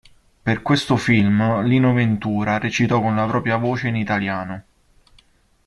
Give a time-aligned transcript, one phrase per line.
[0.43, 4.63] Per questo film Lino Ventura recitò con la propria voce in italiano.